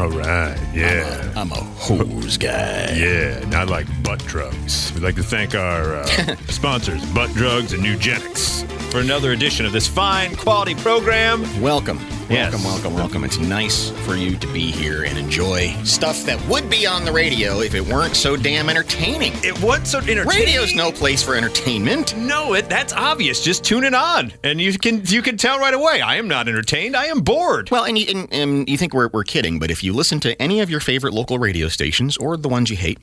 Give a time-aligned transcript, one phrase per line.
[0.00, 0.56] All right.
[0.72, 1.30] Yeah.
[1.36, 2.90] I'm a hose guy.
[2.94, 3.38] Yeah.
[3.50, 4.90] not like butt drugs.
[4.94, 6.06] We'd like to thank our uh,
[6.48, 11.42] sponsors, Butt Drugs and Nugenics, for another edition of this fine quality program.
[11.60, 11.98] Welcome.
[12.30, 12.52] Yes.
[12.52, 13.24] Welcome, welcome, welcome.
[13.24, 17.10] It's nice for you to be here and enjoy stuff that would be on the
[17.10, 19.32] radio if it weren't so damn entertaining.
[19.42, 20.28] It wasn't so entertaining.
[20.28, 22.16] Radio's no place for entertainment.
[22.16, 23.42] No, it that's obvious.
[23.42, 26.02] Just tune it on, and you can you can tell right away.
[26.02, 26.94] I am not entertained.
[26.94, 27.68] I am bored.
[27.72, 30.40] Well, and you, and, and you think we're, we're kidding, but if you listen to
[30.40, 33.00] any of your favorite local radio stations or the ones you hate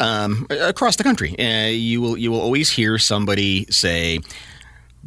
[0.00, 4.20] um, across the country, uh, you will you will always hear somebody say,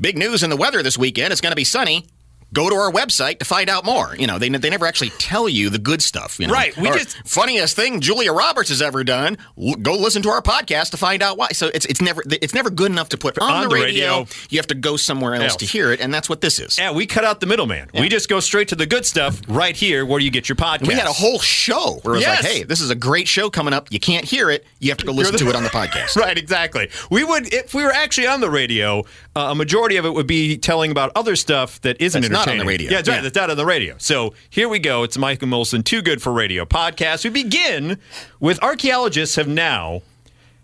[0.02, 1.32] "Big news in the weather this weekend.
[1.32, 2.08] It's going to be sunny."
[2.54, 4.16] Go to our website to find out more.
[4.18, 6.40] You know, they, they never actually tell you the good stuff.
[6.40, 6.54] You know?
[6.54, 9.38] Right, we Or, just- funniest thing Julia Roberts has ever done.
[9.62, 11.50] L- go listen to our podcast to find out why.
[11.50, 14.10] So it's it's never it's never good enough to put on, On the, the radio.
[14.20, 14.28] radio.
[14.50, 15.56] You have to go somewhere else, Else.
[15.58, 16.78] to hear it, and that's what this is.
[16.78, 17.90] Yeah, we cut out the middleman.
[17.94, 20.88] We just go straight to the good stuff right here where you get your podcast.
[20.88, 22.44] We had a whole show where it was Yes.
[22.44, 23.92] like, hey, this is a great show coming up.
[23.92, 24.66] You can't hear it.
[24.80, 26.16] You have to go listen to it on the podcast.
[26.20, 26.90] Right, exactly.
[27.10, 29.02] We would, if we were actually on the radio,
[29.36, 32.52] uh, a majority of it would be telling about other stuff that isn't That's not
[32.54, 32.90] on the radio.
[32.92, 33.16] Yeah, that's right.
[33.16, 33.22] Yeah.
[33.22, 33.96] That's not on the radio.
[33.98, 35.04] So here we go.
[35.04, 37.24] It's Mike and Molson, Too Good for Radio podcast.
[37.24, 38.00] We begin
[38.40, 40.02] with archaeologists have now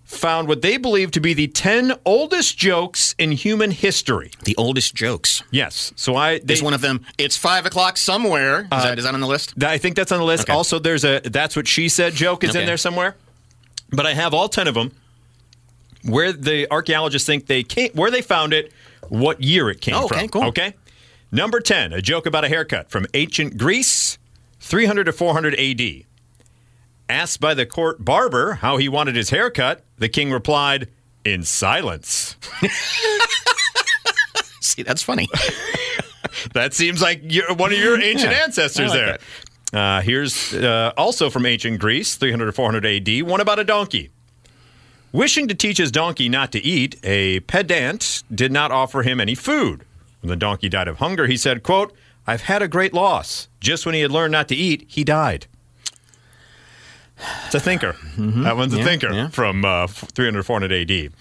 [0.04, 4.30] found what they believe to be the 10 oldest jokes in human history.
[4.44, 5.42] The oldest jokes.
[5.50, 5.92] Yes.
[5.96, 8.62] So I, they, Is one of them, it's five o'clock somewhere.
[8.62, 9.62] Is, that, uh, is that on the list?
[9.64, 10.44] I think that's on the list.
[10.44, 10.54] Okay.
[10.54, 13.16] Also, there's a that's what she said joke is in there somewhere.
[13.92, 14.92] But I have all ten of them.
[16.04, 18.72] Where the archaeologists think they came, where they found it,
[19.10, 20.18] what year it came Oh, from.
[20.20, 20.44] okay, cool.
[20.46, 20.76] Okay.
[21.36, 24.18] Number ten, a joke about a haircut from ancient Greece,
[24.62, 26.06] 300 to 400 A.D.
[27.10, 30.88] Asked by the court barber how he wanted his haircut, the king replied,
[31.26, 32.38] "In silence."
[34.62, 35.28] See, that's funny.
[36.54, 39.18] That seems like you're, one of your ancient Yeah, ancestors like there.
[39.74, 44.10] Uh, here's uh, also from ancient Greece, 300 to 400 AD, one about a donkey.
[45.12, 49.34] Wishing to teach his donkey not to eat, a pedant did not offer him any
[49.34, 49.86] food.
[50.22, 51.94] When the donkey died of hunger, he said, quote,
[52.28, 53.48] I've had a great loss.
[53.60, 55.46] Just when he had learned not to eat, he died.
[57.46, 57.96] It's a thinker.
[58.18, 58.78] That one's a Mm-hmm.
[58.78, 59.28] Yeah, thinker yeah.
[59.30, 61.12] from uh, 300 400 AD.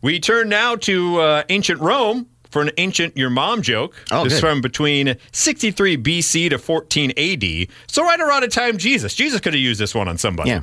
[0.00, 3.94] We turn now to uh, ancient Rome for an ancient your mom joke.
[4.10, 4.46] Oh, this is good.
[4.48, 7.68] from between 63 BC to 14 AD.
[7.86, 9.14] So right around the time Jesus.
[9.14, 10.50] Jesus could have used this one on somebody.
[10.50, 10.62] Yeah.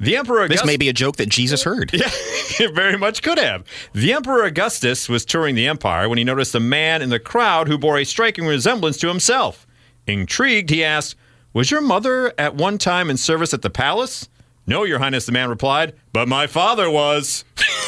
[0.00, 1.90] The Emperor This may be a joke that Jesus heard.
[2.00, 2.08] Yeah,
[2.58, 3.64] it very much could have.
[3.92, 7.68] The Emperor Augustus was touring the empire when he noticed a man in the crowd
[7.68, 9.66] who bore a striking resemblance to himself.
[10.06, 11.16] Intrigued, he asked,
[11.52, 14.28] Was your mother at one time in service at the palace?
[14.66, 17.44] No, Your Highness, the man replied, but my father was.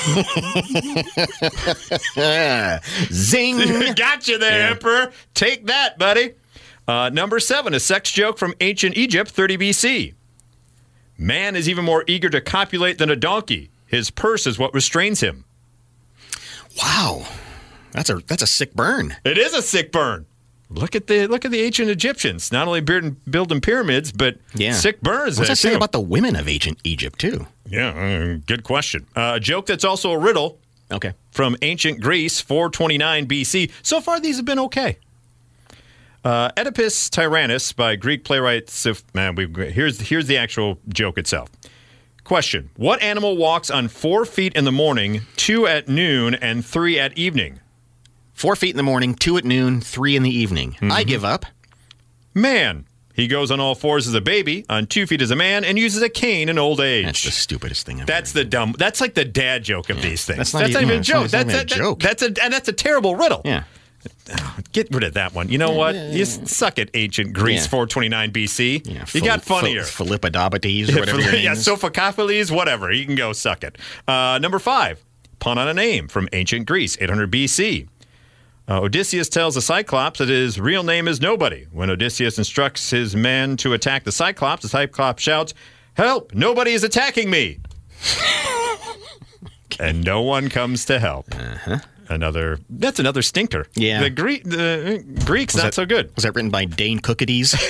[3.12, 3.58] Zing.
[3.94, 4.70] gotcha there, Yeah.
[4.70, 5.12] Emperor.
[5.34, 6.32] Take that, buddy.
[6.88, 10.14] Uh, number seven, a sex joke from ancient Egypt, 30 BC.
[11.22, 13.70] Man is even more eager to copulate than a donkey.
[13.86, 15.44] His purse is what restrains him.
[16.78, 17.26] wow.
[17.92, 19.16] That's a that's a sick burn.
[19.24, 20.26] It is a sick burn.
[20.70, 22.50] Look at the look at the ancient Egyptians.
[22.50, 24.72] Not only building, building pyramids, but Yeah.
[24.72, 25.36] sick burns.
[25.38, 27.46] What's that say about the women of ancient Egypt too?
[27.68, 29.06] Yeah, uh, good question.
[29.14, 30.58] Uh, a joke that's also a riddle
[30.90, 31.12] Okay.
[31.30, 33.70] from ancient Greece, 429 BC.
[33.82, 34.96] So far, these have been okay.
[36.24, 38.70] Uh, Oedipus Tyrannus by Greek playwright.
[38.70, 41.50] Soph- man, we here's here's the actual joke itself.
[42.24, 46.98] Question: What animal walks on four feet in the morning, two at noon, and three
[46.98, 47.58] at evening?
[48.32, 50.72] Four feet in the morning, two at noon, three in the evening.
[50.72, 50.92] Mm-hmm.
[50.92, 51.44] I give up.
[52.34, 52.86] Man.
[53.14, 55.78] He goes on all fours as a baby, on two feet as a man, and
[55.78, 57.04] uses a cane in old age.
[57.04, 58.74] That's the stupidest thing I've That's the dumb.
[58.78, 60.38] That's like the dad joke of these things.
[60.38, 61.16] That's not even- a yeah, it's joke.
[61.24, 62.00] not- not that's even a joke.
[62.00, 63.42] That's a and that's a terrible riddle.
[63.44, 63.64] Yeah.
[64.72, 65.48] Get rid of that one.
[65.48, 65.94] You know what?
[65.94, 67.70] You suck it, ancient Greece, Yeah.
[67.70, 68.86] 429 BC.
[68.86, 69.82] Yeah, you got funnier.
[69.82, 71.64] Philippodabates or whatever your name yeah, is.
[71.64, 72.92] Sophocles, whatever.
[72.92, 73.78] You can go suck it.
[74.08, 75.02] Uh, number five,
[75.38, 77.88] pun on a name from ancient Greece, 800 BC.
[78.68, 81.66] Uh, Odysseus tells the Cyclops that his real name is nobody.
[81.72, 85.52] When Odysseus instructs his men to attack the Cyclops, the Cyclops shouts,
[85.94, 86.32] Help!
[86.34, 87.58] Nobody is attacking me!
[89.80, 91.26] And no one comes to help.
[92.12, 93.66] Another that's another stinker.
[93.74, 94.02] Yeah.
[94.02, 96.14] The Greek the uh, Greeks not that- so good.
[96.14, 97.54] Was that written by Dane Cookades?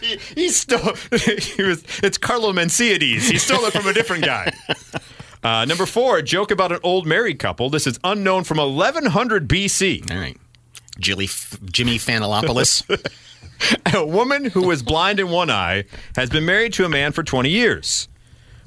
[0.00, 0.94] He, he stole.
[1.38, 1.84] He was.
[2.02, 3.30] It's Carlo Menciades.
[3.30, 4.50] He stole it from a different guy.
[5.42, 7.70] Uh, number four, a joke about an old married couple.
[7.70, 10.10] This is unknown from 1100 BC.
[10.10, 10.36] All right.
[10.98, 11.28] Jilly,
[11.72, 12.84] Jimmy Fanilopoulos.
[13.94, 15.84] A woman who was blind in one eye
[16.14, 18.06] has been married to a man for 20 years.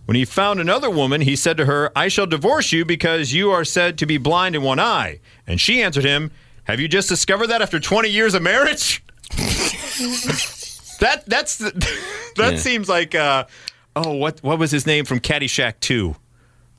[0.05, 3.51] When he found another woman, he said to her, I shall divorce you because you
[3.51, 5.19] are said to be blind in one eye.
[5.47, 6.31] And she answered him,
[6.65, 9.03] Have you just discovered that after 20 years of marriage?
[10.99, 11.71] that that's the,
[12.37, 12.57] that Yeah.
[12.59, 13.45] seems like uh,
[13.95, 16.15] oh, what what was his name from Caddyshack Two?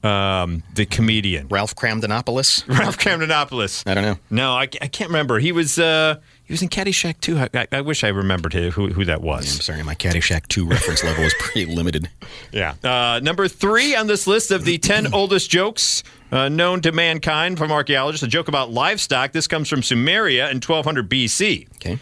[0.02, 2.68] Um, the comedian Ralph Cramdenopoulos.
[2.78, 3.88] Ralph Camdenopoulos.
[3.88, 4.18] I don't know.
[4.30, 5.38] No, I, I can't remember.
[5.38, 7.38] He was uh, he was in Caddyshack Two.
[7.38, 10.66] I, I, I wish I remembered who who, who that I'm sorry, my Caddyshack 2
[10.66, 12.08] reference level is pretty limited.
[12.52, 12.74] Yeah.
[12.84, 17.58] Uh, number three on this list of the 10 oldest jokes uh, known to mankind
[17.58, 19.32] from archaeologists a joke about livestock.
[19.32, 21.66] This comes from Sumeria in 1200 BC.
[21.76, 21.98] Okay.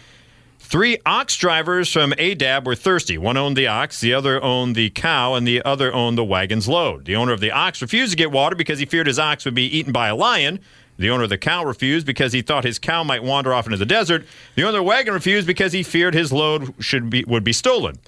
[0.59, 3.17] Three ox drivers from Adab were thirsty.
[3.17, 6.67] One owned the ox, the other owned the cow, and the other owned the wagon's
[6.67, 7.05] load.
[7.05, 9.53] The owner of the ox refused to get water because he feared his ox would
[9.55, 10.59] be eaten by a lion.
[10.97, 13.77] The owner of the cow refused because he thought his cow might wander off into
[13.77, 14.25] the desert.
[14.55, 17.53] The owner of the wagon refused because he feared his load should be would be
[17.53, 17.99] stolen.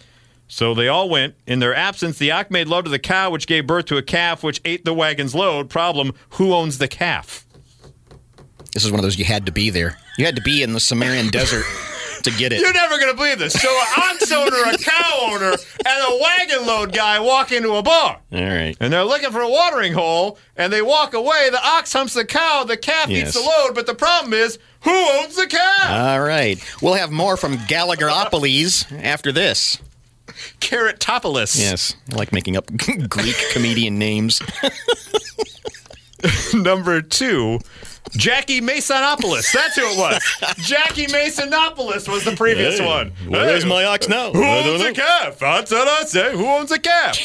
[0.47, 1.35] So they all went.
[1.47, 4.03] In their absence, the ox made love to the cow, which gave birth to a
[4.03, 5.69] calf, which ate the wagon's load.
[5.69, 7.45] Problem: Who owns the calf?
[8.73, 9.97] This is one of those you had to be there.
[10.17, 11.65] You had to be in the Sumerian desert
[12.25, 12.59] to get it.
[12.59, 13.53] You're never going to believe this.
[13.53, 17.81] So an ox owner, a cow owner, and a wagon load guy walk into a
[17.81, 18.19] bar.
[18.31, 18.75] All right.
[18.79, 21.49] And they're looking for a watering hole, and they walk away.
[21.49, 23.29] The ox humps the cow, the calf Yes.
[23.29, 25.89] eats the load, but the problem is, who owns the calf?
[25.89, 26.61] All right.
[26.81, 29.79] We'll have more from Gallagheropolis after this.
[30.59, 31.57] Carrot Topolis.
[31.57, 31.95] Yes.
[32.11, 34.41] I like making up Greek comedian names.
[36.53, 37.59] Number two,
[38.17, 39.51] Jackie Masonopoulos.
[39.53, 40.55] That's who it was.
[40.67, 43.11] Jackie Masonopoulos was the previous one.
[43.27, 44.31] Where's Hey, my ox now?
[44.31, 44.89] Who owns know.
[44.89, 45.39] a calf?
[45.39, 46.31] That's what I say.
[46.33, 47.17] Who owns a calf?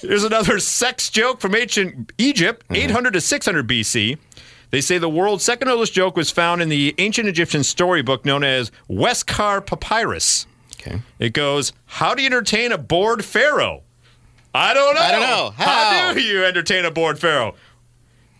[0.00, 2.90] Here's another sex joke from ancient Egypt, Mm-hmm.
[2.90, 4.18] 800 to 600 BC.
[4.70, 8.42] They say the world's second oldest joke was found in the ancient Egyptian storybook known
[8.42, 10.46] as Westcar Papyrus.
[10.80, 11.02] Okay.
[11.18, 13.82] It goes, How do you entertain a bored pharaoh?
[14.54, 15.00] I don't know.
[15.00, 15.50] I don't know.
[15.56, 16.12] How?
[16.12, 17.54] do you entertain a bored pharaoh?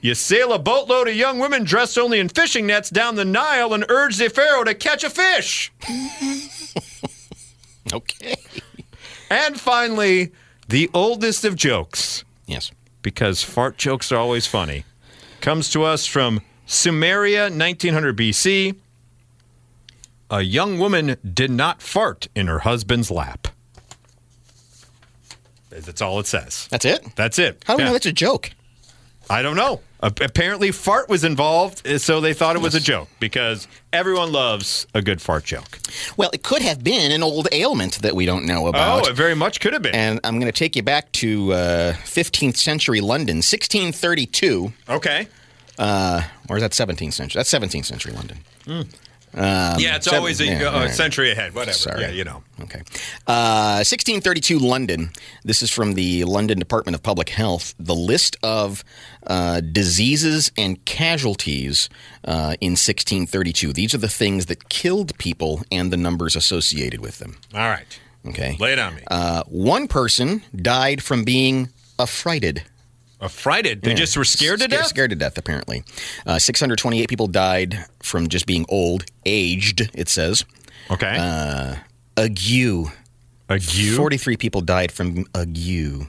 [0.03, 3.73] You sail a boatload of young women dressed only in fishing nets down the Nile
[3.73, 5.73] and urge the pharaoh to catch a fish.
[7.93, 8.37] Okay.
[9.29, 10.33] And finally,
[10.69, 12.71] the oldest of jokes, Yes.
[13.03, 14.85] because fart jokes are always funny,
[15.43, 18.77] comes to us from Sumeria, 1900 BC.
[20.31, 23.49] A young woman did not fart in her husband's lap.
[25.69, 26.67] That's all it says.
[26.71, 27.05] That's it?
[27.17, 27.63] That's it.
[27.67, 27.89] How do we Yeah.
[27.89, 28.53] know that's a joke?
[29.31, 29.81] I don't know.
[30.01, 34.85] Apparently, fart was involved, uh, so they thought it was a joke because everyone loves
[34.95, 35.79] a good fart joke.
[36.17, 39.07] Well, it could have been an old ailment that we don't know about.
[39.07, 39.95] Oh, it very much could have been.
[39.95, 44.73] and I'm going to take you back to uh, 15th century London, 1632.
[44.89, 45.29] okay.
[45.79, 47.39] Uh, or is that 17th century?
[47.39, 48.39] That's 17th century London.
[49.35, 50.91] Yeah, it's seven- always a, yeah, all right.
[50.91, 51.55] century ahead.
[51.55, 51.73] Whatever.
[51.77, 52.01] Sorry.
[52.03, 52.43] Yeah, you know.
[52.61, 52.81] Okay.
[53.27, 55.11] Uh, 1632 London.
[55.45, 57.75] This is from the London Department of Public Health.
[57.79, 58.85] The list of
[59.27, 61.89] uh, diseases and casualties
[62.25, 63.73] uh, in 1632.
[63.73, 67.39] These are the things that killed people and the numbers associated with them.
[67.55, 67.99] All right.
[68.27, 68.57] Okay.
[68.61, 69.03] Lay it on me.
[69.11, 72.63] Uh, one person died from being affrighted.
[73.23, 73.83] Affrighted.
[73.83, 73.97] They Yeah.
[73.97, 74.87] just were scared to Scared- death?
[74.89, 75.85] Scared to death, apparently.
[76.27, 80.45] Uh, 628 people died from just being old, aged, it says.
[80.91, 81.17] Okay.
[81.19, 81.77] Uh,
[82.17, 82.91] Ague.
[83.49, 83.95] Ague?
[83.97, 86.07] 43 people died from ague.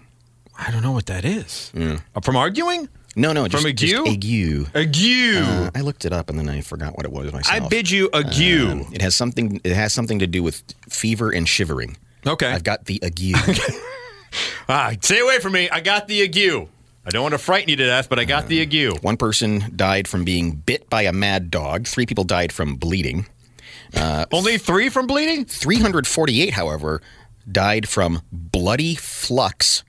[0.57, 1.71] I don't know what that is.
[1.80, 2.89] Uh, From arguing?
[3.16, 4.07] No, no, just, From just ague?
[4.25, 4.68] ague.
[4.75, 5.38] Ague.
[5.44, 7.63] Uh, I looked it up and then I forgot what it was myself.
[7.63, 8.69] I bid you ague.
[8.71, 9.62] Um, it has something.
[9.63, 11.97] It has something to do with fever and shivering.
[12.26, 12.47] okay.
[12.47, 13.35] I've got the ague.
[14.69, 15.69] ah, stay away from me.
[15.69, 16.68] I got the ague.
[17.06, 19.04] I don't want to frighten you to death, but I got the ague.
[19.04, 21.86] One person died from being bit by a mad dog.
[21.86, 23.26] Three people died from bleeding.
[24.31, 25.45] Only three from bleeding?
[25.45, 27.02] 348, however,
[27.52, 29.83] died from bloody flux,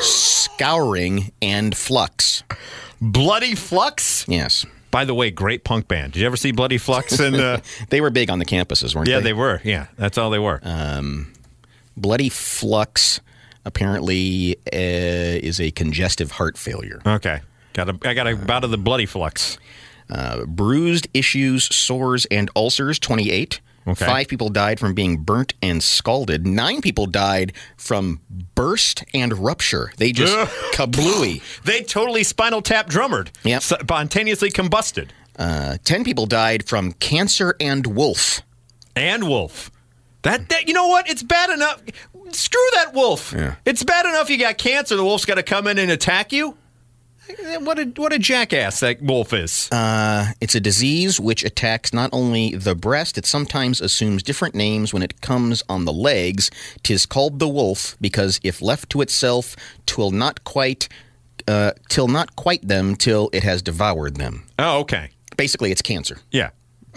[0.00, 2.44] scouring, and flux.
[3.02, 4.24] Bloody Flux?
[4.28, 4.64] Yes.
[4.92, 6.12] By the way, great punk band.
[6.12, 7.18] Did you ever see Bloody Flux?
[7.18, 9.20] And uh, They were big on the campuses, weren't yeah, they?
[9.20, 9.60] Yeah, they were.
[9.64, 10.60] Yeah, that's all they were.
[11.96, 13.20] Bloody flux
[13.64, 17.00] apparently uh, is a congestive heart failure.
[17.06, 17.40] okay.
[17.74, 19.56] Got a, I got a bout of the Bloody Flux.
[20.10, 23.60] Uh, bruised issues, sores, and ulcers, 28.
[23.86, 24.04] Okay.
[24.04, 26.46] Five people died from being burnt and scalded.
[26.46, 28.20] Nine people died from
[28.54, 29.90] burst and rupture.
[29.96, 30.34] They just
[30.74, 31.40] kablooey.
[31.64, 33.30] They totally spinal tap drummered.
[33.42, 33.62] Yep.
[33.62, 35.08] Spontaneously combusted.
[35.38, 38.42] Uh, Ten people died from cancer and wolf.
[38.94, 39.70] and wolf.
[40.22, 41.08] That, that you know what?
[41.10, 41.82] It's bad enough.
[42.30, 43.32] Screw that wolf.
[43.36, 43.56] Yeah.
[43.64, 44.96] It's bad enough you got cancer.
[44.96, 46.56] The wolf's got to come in and attack you.
[47.60, 49.68] What a what a jackass that wolf is.
[49.70, 54.92] Uh, it's a disease which attacks not only the breast, it sometimes assumes different names
[54.92, 56.50] when it comes on the legs.
[56.82, 60.88] Tis called the wolf because if left to itself, twill not quite,
[61.46, 64.44] uh, till not quite them till it has devoured them.
[64.58, 65.10] oh, okay.
[65.36, 66.18] Basically, it's cancer.
[66.32, 66.50] Yeah,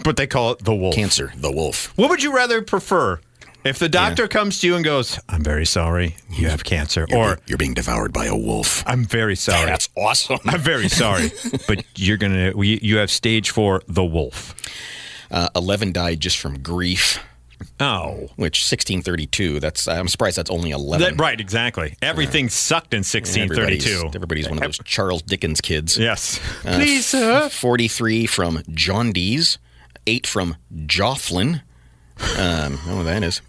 [0.04, 0.94] but they call it the wolf.
[0.94, 1.96] Cancer, the wolf.
[1.96, 3.20] What would you rather prefer?
[3.66, 7.38] If the doctor comes to you and goes, "I'm very sorry, you have cancer," or
[7.46, 8.82] you're being devoured by a wolf.
[8.86, 10.38] "I'm very sorry, That's awesome.
[10.46, 11.30] I'm very sorry,
[11.68, 14.54] but you're gonna you you have stage four, the wolf."
[15.30, 17.18] Uh, Eleven died just from grief,
[17.80, 19.58] Oh, which 1632.
[19.60, 21.16] That's I'm surprised that's only 11.
[21.16, 21.96] that, right, exactly.
[22.00, 23.88] Everything sucked in 1632.
[23.90, 25.98] Everybody's, everybody's one of those Charles Dickens kids.
[25.98, 27.48] Yes, Uh, please, sir.
[27.48, 29.58] 43 from Jaundies,
[30.06, 30.56] 8 from
[30.86, 31.62] Jofflin.
[32.18, 33.42] Um, I don't know what that is.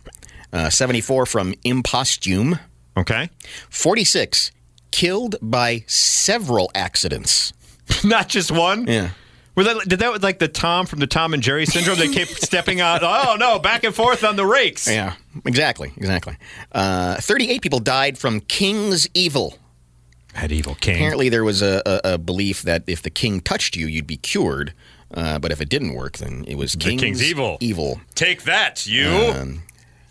[0.54, 2.60] Uh, 74 from Impostume.
[2.96, 3.30] Okay,
[3.70, 4.51] 46
[4.92, 7.54] killed by several accidents.
[8.04, 8.88] not just one.
[8.88, 9.10] Yeah.
[9.56, 11.98] Was that, did that was like the Tom from the Tom and Jerry syndrome?
[11.98, 13.01] They kept stepping out.
[13.04, 14.88] Oh no, back and forth on the rakes.
[14.88, 15.13] Yeah,
[15.46, 16.38] exactly, exactly.
[16.72, 19.58] Uh, 38 people died from King's Evil.
[20.48, 20.96] Evil king.
[20.98, 24.18] Apparently, there was a, a, a belief that if the king touched you, you'd be
[24.18, 24.74] cured.
[25.12, 27.58] Uh, but if it didn't work, then it was King's, king's evil.
[27.60, 28.01] Evil.
[28.13, 29.08] Take that, you.
[29.08, 29.63] Um,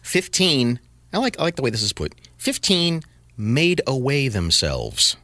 [0.07, 0.79] 15.
[1.13, 2.15] I like I like the way this is put.
[2.39, 3.03] 15
[3.37, 5.17] made away themselves.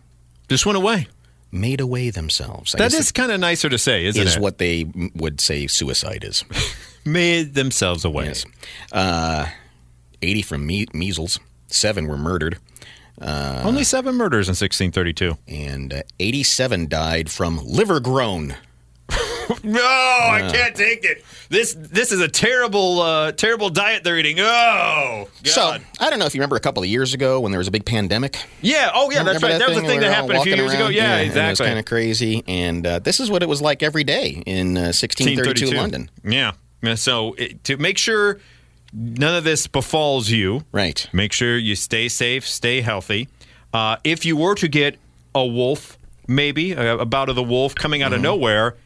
[0.49, 1.07] Just went away.
[1.51, 2.75] Made away themselves.
[2.75, 4.43] I That is kind of nicer to say, isn't is it?
[4.43, 6.45] what they would say suicide is.
[7.05, 8.27] Made themselves away.
[8.27, 8.45] Yes.
[8.91, 9.47] Uh,
[10.23, 11.39] 80 from me- measles.
[11.69, 12.59] Seven were murdered,
[13.21, 15.37] Only seven murders in 1632.
[15.49, 18.55] and uh, 87 died from liver grown.
[19.65, 21.25] No, I can't take it.
[21.49, 24.41] This this is a terrible uh, terrible diet they're eating.
[24.41, 25.47] Oh, God.
[25.47, 27.69] So I don't know if you remember a couple of years ago when there was
[27.69, 28.39] a big pandemic.
[28.61, 28.91] yeah.
[28.95, 29.23] Oh, yeah.
[29.23, 29.59] That's Remember right.
[29.59, 30.85] That, was the thing that happened a few years ago.
[30.85, 30.95] around?
[30.95, 33.83] Yeah, and It was kind of crazy, and uh, this is what it was like
[33.83, 36.11] every day in uh, 1632 London.
[36.25, 36.53] Yeah.
[36.83, 38.41] Yeah, So it, to make sure
[38.93, 41.09] none of this befalls you, Right.
[41.13, 43.29] Make sure you stay safe, stay healthy.
[43.73, 44.99] Uh, if you were to get
[45.35, 45.97] a wolf,
[46.27, 48.25] maybe a, a bout of the wolf coming out of Mm-hmm.
[48.25, 48.77] nowhere,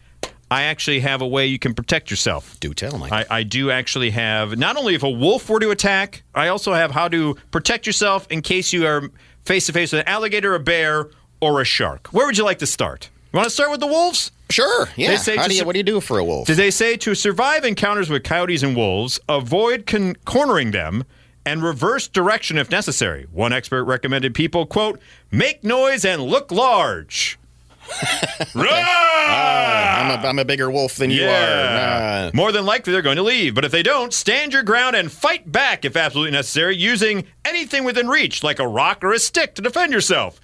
[0.50, 2.58] I actually have a way you can protect yourself.
[2.60, 3.12] Do tell, Mike.
[3.12, 6.72] I, I do actually have not only if a wolf were to attack, I also
[6.72, 9.10] have how to protect yourself in case you are
[9.44, 11.10] face to face with an alligator, a bear,
[11.40, 12.08] or a shark.
[12.12, 13.10] Where would you like to start?
[13.32, 14.30] You want to start with the wolves?
[14.48, 14.88] sure.
[14.96, 15.10] Yeah.
[15.10, 16.46] They say How do you, what do you do for a wolf?
[16.46, 21.04] Did they say to survive encounters with coyotes and wolves, avoid con- cornering them,
[21.44, 23.26] and reverse direction if necessary?
[23.32, 25.00] One expert recommended people, quote,
[25.32, 27.38] make noise and look large.
[28.54, 28.66] Roar!
[28.68, 31.26] I'm, a, I'm a bigger wolf than you are.
[31.26, 32.28] Yeah.
[32.28, 33.54] Uh, More than likely, they're going to leave.
[33.54, 37.84] But if they don't, stand your ground and fight back if absolutely necessary, using anything
[37.84, 40.40] within reach, like a rock or a stick, to defend yourself.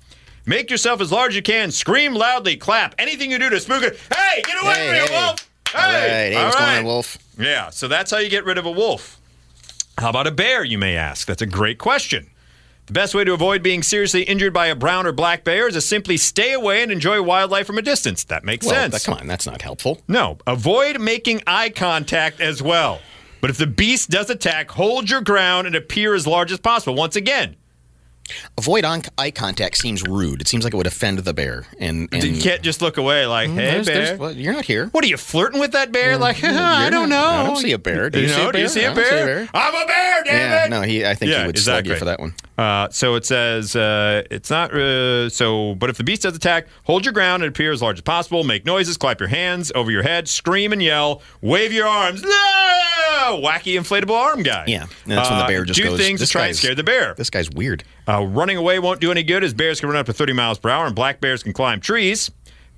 [0.46, 1.70] Make yourself as large as you can.
[1.70, 2.56] Scream loudly.
[2.56, 2.94] Clap.
[2.98, 3.96] Anything you do to spook it.
[4.12, 5.48] Hey, get away Hey, from me, wolf!
[5.68, 6.00] Hey, all right.
[6.00, 7.18] Hey, all what's going on, wolf?
[7.38, 9.20] Yeah, so that's how you get rid of a wolf.
[9.98, 11.26] How about a bear, you may ask?
[11.26, 12.28] That's a great question.
[12.92, 15.72] The best way to avoid being seriously injured by a brown or black bear is
[15.72, 18.22] to simply stay away and enjoy wildlife from a distance.
[18.24, 18.92] That makes Well, sense.
[18.92, 20.02] that- come on, that's not helpful.
[20.08, 23.00] No, avoid making eye contact as well.
[23.40, 26.94] But if the beast does attack, hold your ground and appear as large as possible.
[26.94, 27.56] Once again,
[28.56, 30.40] Avoid on- eye contact seems rude.
[30.40, 31.64] It seems like it would offend the bear.
[31.78, 33.94] And, and you can't just look away like, hey, there's- bear.
[34.04, 34.86] there's- well, you're not here.
[34.88, 36.16] What are you flirting with that bear?
[36.18, 37.24] Like, I don't know.
[37.24, 38.10] I don't see a bear.
[38.10, 38.52] Do you see a know?
[38.52, 38.68] Do you bear?
[38.68, 39.26] see a don't see a bear?
[39.26, 39.48] bear.
[39.54, 40.70] I'm a bear, damn Yeah, it.
[40.70, 41.04] no, he.
[41.04, 42.34] I think Yeah, he would slug you for that one.
[42.58, 45.74] Uh, so it says uh, it's not uh, so.
[45.74, 48.44] But if the beast does attack, hold your ground and appear as large as possible.
[48.44, 52.22] Make noises, clap your hands over your head, scream and yell, wave your arms.
[53.40, 54.64] Wacky inflatable arm guy.
[54.66, 56.48] Yeah, and that's when the Uh, bear just do goes, things to "This try and
[56.48, 57.14] guy's- scare the bear.
[57.16, 57.84] This guy's weird.
[58.08, 60.58] Uh, running away won't do any good as bears can run up to 30 miles
[60.58, 62.30] per hour and black bears can climb trees.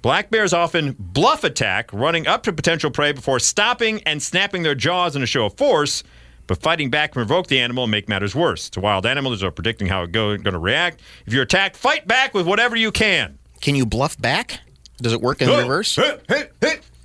[0.03, 4.75] Black bears often bluff attack, running up to potential prey before stopping and snapping their
[4.75, 6.03] jaws in a show of force.
[6.47, 8.69] But fighting back can provoke the animal and make matters worse.
[8.69, 9.31] It's a wild animal.
[9.31, 11.00] There's no predicting how it's going to react.
[11.26, 13.38] If you're attacked, fight back with whatever you can.
[13.62, 14.61] Can you bluff back?
[15.00, 15.99] Does it work in reverse?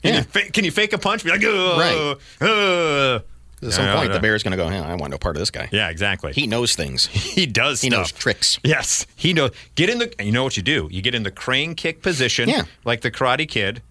[0.03, 0.13] Hey, hey, hey.
[0.13, 0.17] Can, Yeah.
[0.17, 1.23] you fa- can you fake a punch?
[1.23, 2.47] Be like, "Ugh, Right.
[2.49, 3.23] ugh."
[3.61, 5.51] At some point, the bear's going to go, "Yeah, I want no part of this
[5.51, 6.31] guy." Yeah, exactly.
[6.31, 7.07] He knows things.
[7.07, 8.57] he does He knows tricks.
[8.63, 9.51] Yes, he knows.
[9.75, 10.13] Get in the.
[10.23, 10.87] You know what you do?
[10.91, 12.63] You get in the crane kick position, Yeah.
[12.85, 13.81] like the Karate Kid,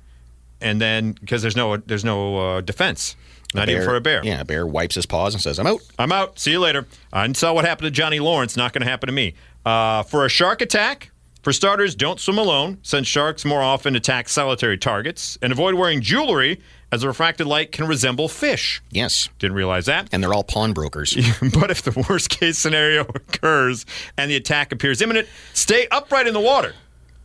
[0.62, 3.14] and then because there's no there's no uh, defense,
[3.54, 4.22] not even for a bear.
[4.24, 6.38] Yeah, a bear wipes his paws and says, "I'm out." I'm out.
[6.38, 6.86] See you later.
[7.12, 8.56] I saw what happened to Johnny Lawrence.
[8.56, 9.34] Not going to happen to me.
[9.66, 11.10] Uh, for a shark attack,
[11.42, 16.00] for starters, don't swim alone, since sharks more often attack solitary targets, and avoid wearing
[16.00, 18.80] jewelry, as the refracted light can resemble fish.
[18.90, 20.08] Yes, Didn't realize that.
[20.10, 21.14] and they're all pawnbrokers.
[21.54, 23.84] but if the worst case scenario occurs
[24.16, 26.74] and the attack appears imminent, stay upright in the water.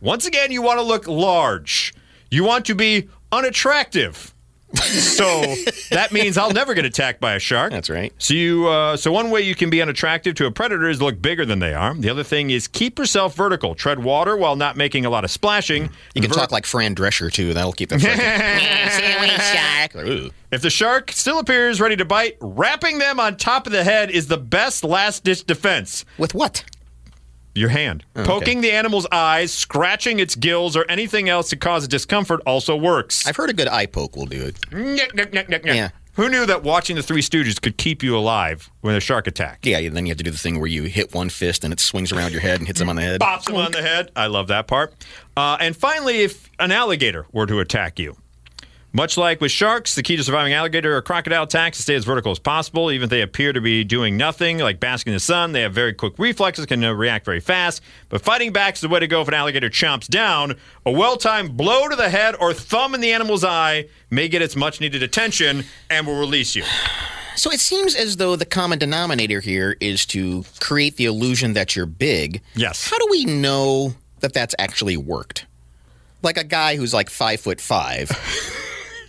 [0.00, 1.94] Once again, you want to look large.
[2.30, 4.33] You want to be unattractive.
[4.76, 5.54] So
[5.90, 7.72] that means I'll never get attacked by a shark.
[7.72, 8.12] That's right.
[8.18, 11.20] So you, uh, so one way you can be unattractive to a predator is look
[11.20, 11.94] bigger than they are.
[11.94, 13.74] The other thing is keep yourself vertical.
[13.74, 15.90] Tread water while not making a lot of splashing.
[16.14, 17.54] You can talk like Fran Drescher too.
[17.54, 18.00] That'll keep them.
[19.96, 20.30] Ooh.
[20.54, 24.12] If the shark still appears ready to bite, wrapping them on top of the head
[24.12, 26.04] is the best last ditch defense.
[26.16, 26.64] With what?
[27.54, 28.04] Your hand.
[28.16, 32.76] Oh, Poking the animal's eyes, scratching its gills, or anything else to cause discomfort also
[32.76, 33.26] works.
[33.26, 35.64] I've heard a good eye poke will do it.
[35.64, 35.90] Yeah.
[36.14, 39.66] Who knew that watching the Three Stooges could keep you alive when a shark attacked?
[39.66, 41.80] Yeah, then you have to do the thing where you hit one fist and it
[41.80, 43.20] swings around your head and hits him on the head.
[43.20, 44.12] Bops him on the head.
[44.14, 44.94] I love that part.
[45.36, 48.16] Uh, and finally, if an alligator were to attack you,
[48.94, 51.94] much like with sharks, the key to surviving alligator or crocodile attacks is to stay
[51.96, 52.92] as vertical as possible.
[52.92, 55.74] Even if they appear to be doing nothing, like basking in the sun, they have
[55.74, 57.82] very quick reflexes, can uh, react very fast.
[58.08, 60.54] But fighting back is the way to go if an alligator chomps down.
[60.86, 64.42] A well timed blow to the head or thumb in the animal's eye may get
[64.42, 66.64] its much needed attention and will release you.
[67.36, 71.74] So it seems as though the common denominator here is to create the illusion that
[71.74, 72.40] you're big.
[72.54, 72.88] Yes.
[72.88, 75.44] How do we know that that's actually worked?
[76.22, 78.08] Like a guy who's like five foot five.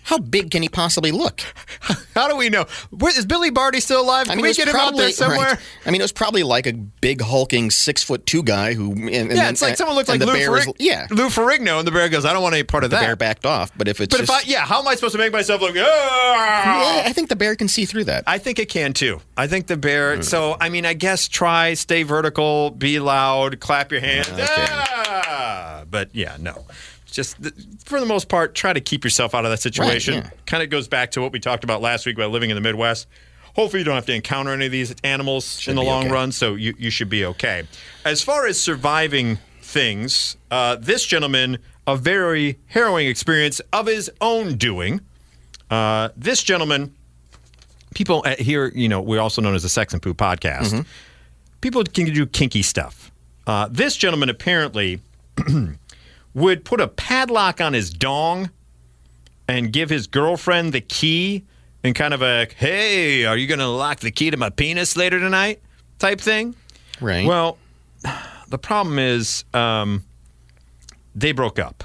[0.06, 1.42] How big can he possibly look?
[2.16, 2.66] How do we know?
[2.92, 4.28] Where, is Billy Barty still alive?
[4.28, 5.40] Can we it was get him out there somewhere?
[5.48, 5.60] right.
[5.86, 8.92] I mean, it was probably like a big hulking six foot two guy who.
[8.92, 11.28] And, and Yeah, then- it's like someone looked like Lou, the bear was- Yeah, Lou
[11.30, 13.02] Ferrigno, and the bear goes, I don't want any part of the that.
[13.06, 13.72] bear backed off.
[13.78, 15.76] But if it's But if I, yeah, how am I supposed to make myself look?
[15.76, 18.24] Yeah, "Ah!" I think the bear can see through that.
[18.28, 19.22] I think it can too.
[19.36, 20.22] I think the bear.
[20.22, 24.30] So I mean, I guess try, stay vertical, be loud, clap your hands.
[24.30, 24.46] Okay.
[24.48, 25.84] Ah!
[25.90, 26.66] But yeah, no.
[27.16, 27.38] Just
[27.86, 30.16] for the most part, try to keep yourself out of that situation.
[30.16, 30.30] yeah.
[30.46, 32.62] Kind of goes back to what we talked about last week about living in the
[32.62, 33.08] Midwest.
[33.56, 36.14] Hopefully, you don't have to encounter any of these animals in the long okay.
[36.14, 37.64] run, so you, you should be okay.
[38.04, 44.58] As far as surviving things, uh, this gentleman, a very harrowing experience of his own
[44.58, 45.00] doing.
[45.70, 46.94] Uh, this gentleman,
[47.94, 50.74] people at here, you know, we're also known as the Sex and Poo podcast.
[50.74, 50.82] Mm-hmm.
[51.62, 53.10] People can do kinky stuff.
[53.48, 55.00] Uh, this gentleman apparently
[56.36, 58.52] would put a padlock on his dong
[59.48, 61.46] and give his girlfriend the key
[61.84, 64.96] and kind of a, hey, are you going to lock the key to my penis
[64.96, 65.62] later tonight
[65.98, 66.56] type thing.
[67.02, 67.26] Right.
[67.26, 67.58] Well,
[68.50, 70.04] the problem is um,
[71.16, 71.84] they broke up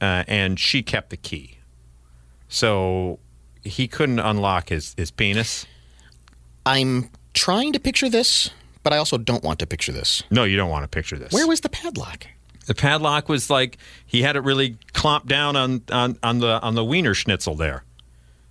[0.00, 1.58] uh, and she kept the key.
[2.48, 3.18] So
[3.62, 5.66] he couldn't unlock his, his penis.
[6.64, 8.50] I'm trying to picture this,
[8.82, 10.22] but I also don't want to picture this.
[10.30, 11.32] No, you don't want to picture this.
[11.32, 12.26] Where was the padlock?
[12.66, 16.74] The padlock was like he had it really clamped down on, on, on the on
[16.74, 17.84] the wiener schnitzel there.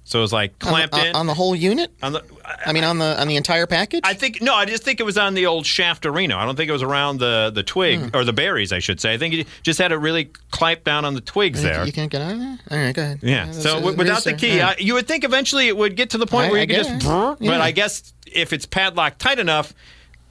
[0.06, 1.90] So it was like clamped on, the- in on the whole unit.
[2.04, 2.22] on the.
[2.66, 4.02] I mean, on the on the entire package.
[4.04, 6.36] I think no, I just think it was on the old shaft arena.
[6.36, 8.10] I don't think it was around the the twig Hmm.
[8.18, 9.14] or the berries, I should say.
[9.14, 11.86] I think it just had it really clamped down on the twigs there.
[11.86, 12.60] You can't get out of there.
[12.70, 13.20] All right, go ahead.
[13.22, 13.46] Yeah.
[13.46, 14.78] that's- So w- without the key, right.
[14.78, 16.68] I, you would think eventually it would get to the point I- where you I
[16.68, 16.90] could just.
[16.90, 17.38] guess.
[17.40, 19.74] But I guess if it's padlocked tight enough,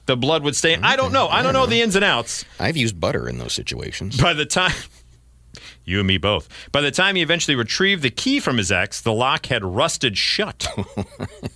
[0.05, 0.75] the blood would stay.
[0.77, 1.27] I don't know.
[1.27, 2.43] I don't know the ins and outs.
[2.59, 4.19] I've used butter in those situations.
[4.19, 4.73] By the time.
[5.85, 6.47] You and me both.
[6.71, 10.17] By the time he eventually retrieved the key from his ex, the lock had rusted
[10.17, 10.65] shut.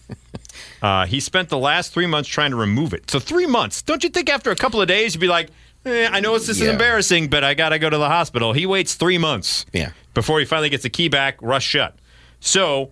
[0.81, 3.09] uh, he spent the last three months trying to remove it.
[3.09, 3.81] So, three months.
[3.81, 5.49] Don't you think after a couple of days you'd be like,
[5.85, 6.73] eh, I know it's this is Yeah.
[6.73, 8.53] embarrassing, but I got to go to the hospital?
[8.53, 9.91] He waits three months Yeah.
[10.13, 11.95] before he finally gets the key back, rust shut.
[12.39, 12.91] So,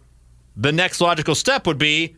[0.55, 2.15] the next logical step would be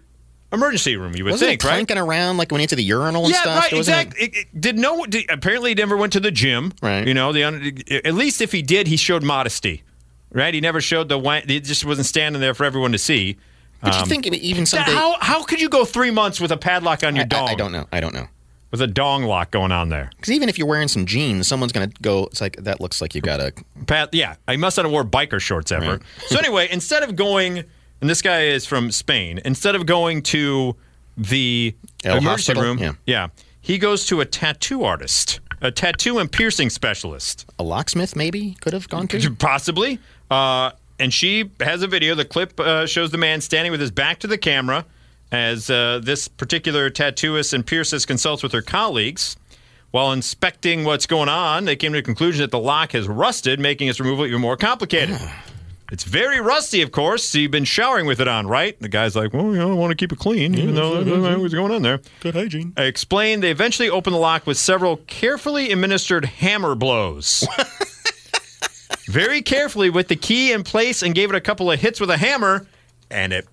[0.53, 1.73] emergency room, you would Wasn't think, it right?
[1.73, 3.63] clanking around like when he went to the urinal and yeah, stuff?
[3.63, 3.73] right.
[3.73, 4.25] Wasn't Exactly.
[4.27, 5.05] It- it- did no?
[5.05, 6.73] Did, apparently, he never went to the gym.
[6.81, 7.07] Right.
[7.07, 9.83] You know, the un- at least if he did, he showed modesty.
[10.31, 10.53] Right.
[10.53, 11.17] He never showed the.
[11.17, 13.38] wa- He just wasn't standing there for everyone to see.
[13.81, 14.91] But you um, think it even someday?
[14.91, 17.49] How how could you go three months with a padlock on your I, dong?
[17.49, 17.86] I, I don't know.
[17.91, 18.27] I don't know.
[18.71, 20.10] With a dong lock going on there.
[20.17, 22.25] Because even if you're wearing some jeans, someone's gonna go.
[22.25, 23.53] It's like that looks like you got a.
[23.86, 25.99] Pat, yeah, I must not have wore biker shorts ever.
[26.25, 27.63] So anyway, instead of going,
[28.01, 29.39] and this guy is from Spain.
[29.45, 30.75] Instead of going to
[31.17, 32.63] the El emergency hospital?
[32.75, 33.27] room, Yeah.
[33.62, 37.45] he goes to a tattoo artist, a tattoo and piercing specialist.
[37.57, 39.31] A locksmith maybe could have gone to.
[39.39, 39.99] Possibly.
[40.29, 42.13] Uh, and she has a video.
[42.15, 44.86] The clip uh, shows the man standing with his back to the camera
[45.31, 49.36] as uh, this particular tattooist and piercist consults with her colleagues.
[49.91, 53.60] While inspecting what's going on, they came to the conclusion that the lock has rusted,
[53.60, 55.17] making its removal even more complicated.
[55.91, 57.23] It's very rusty, of course.
[57.23, 58.80] So you've been showering with it on, right?
[58.80, 61.04] The guy's like, well, you know, I want to keep it clean, even though I
[61.04, 62.02] don't know what's going on there.
[62.19, 62.73] Good hygiene.
[62.76, 67.47] I explained they eventually opened the lock with several carefully administered hammer blows.
[69.08, 72.10] Very carefully with the key in place and gave it a couple of hits with
[72.10, 72.67] a hammer,
[73.10, 73.47] and it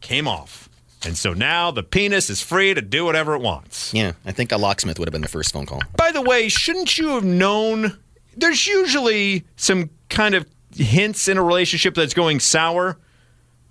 [0.00, 0.68] came off.
[1.04, 3.92] And so now the penis is free to do whatever it wants.
[3.92, 5.82] Yeah, I think a locksmith would have been the first phone call.
[5.96, 7.98] By the way, shouldn't you have known?
[8.36, 12.98] There's usually some kind of hints in a relationship that's going sour,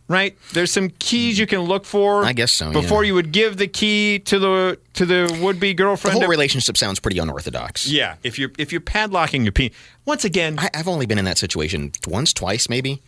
[0.08, 0.38] right?
[0.54, 2.24] There's some keys you can look for.
[2.26, 3.08] I guess so, Before yeah.
[3.10, 6.15] you would give the key to the to the would be girlfriend.
[6.18, 7.88] The whole relationship sounds pretty unorthodox.
[7.88, 11.26] yeah, if you're if you're padlocking your penis, once again, I, I've only been in
[11.26, 13.02] that situation once, twice, maybe.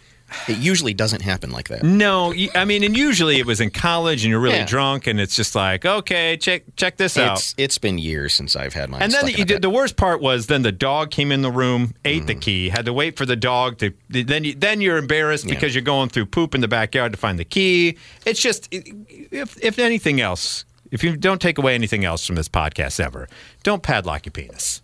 [0.47, 1.83] It usually doesn't happen like that.
[1.83, 4.65] no, I mean, and usually it was in college and you're really Yeah.
[4.65, 7.37] drunk, and it's just like, okay, check check this out.
[7.37, 9.01] It's it's been years since I've had mine.
[9.03, 11.93] And then you did, the worst part was then the dog came in the room,
[12.03, 12.27] ate Mm.
[12.27, 13.93] the key, had to wait for the dog to.
[14.09, 17.39] Then you, then you're embarrassed because you're going through poop in the backyard to find
[17.39, 17.97] the key.
[18.25, 22.49] It's just if if anything else, if you don't take away anything else from this
[22.49, 23.29] podcast ever,
[23.63, 24.81] don't padlock your penis.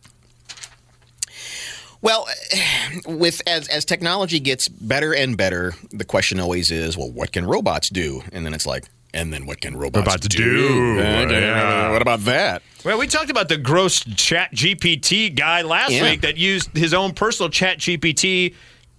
[2.04, 2.28] Well,
[3.08, 7.46] with as as technology gets better and better, the question always is, well, what can
[7.48, 8.22] robots do?
[8.32, 8.84] And then it's like,
[9.16, 11.92] and then what can robots, Robots do, Uh, yeah.
[11.92, 12.62] What about that?
[12.84, 16.04] Well, we talked about the gross Chat GPT guy last Yeah.
[16.04, 18.54] week that used his own personal Chat GPT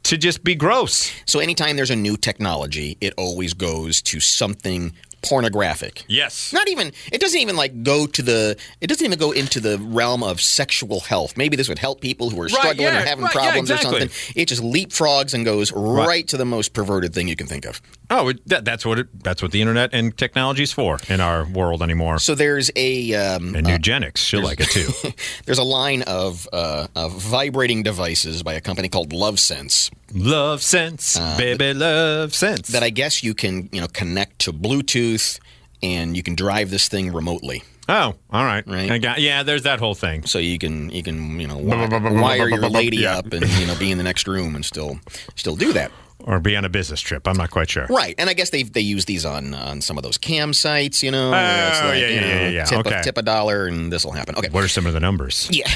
[0.04, 1.12] to just be gross.
[1.26, 4.92] So anytime there's a new technology, it always goes to something
[5.24, 6.04] pornographic.
[6.08, 6.52] Yes.
[6.52, 9.78] Not even it doesn't even like go to the it doesn't even go into the
[9.78, 11.36] realm of sexual health.
[11.36, 13.96] Maybe this would help people who are struggling yeah, or having right, yeah, problems exactly.
[13.96, 14.32] or something.
[14.36, 16.26] It just leapfrogs and goes right.
[16.28, 17.80] to the most perverted thing you can think of.
[18.10, 21.20] Oh, it- that, that's what it, that's what the internet and technology is for in
[21.20, 22.18] our world anymore.
[22.18, 25.10] So there's a um, And eugenics, she'll like it too.
[25.46, 31.18] there's a line of, uh, of vibrating devices by a company called LoveSense love sense,
[31.36, 32.68] baby, love sense.
[32.68, 35.40] that I guess you can you know connect to Bluetooth
[35.82, 37.62] and you can drive this thing remotely.
[37.88, 38.64] oh, all right.
[38.66, 38.90] Right.
[38.92, 40.24] I got, yeah, there's that whole thing.
[40.24, 43.18] So you can you can you know wi- wire your lady Yeah.
[43.18, 45.00] up and you know be in the next room and still
[45.34, 45.90] still do that.
[46.20, 47.28] Or be on a business trip.
[47.28, 47.86] I'm not quite sure.
[47.90, 51.02] Right, and I guess they they use these on on some of those cam sites,
[51.02, 51.28] you know.
[51.28, 52.64] Oh, like, yeah, you yeah, know, yeah, yeah.
[52.64, 53.00] Tip, Okay.
[53.00, 54.34] a, tip a dollar and this will happen.
[54.36, 54.48] Okay.
[54.48, 55.50] What are some of the numbers?
[55.52, 55.68] Yeah,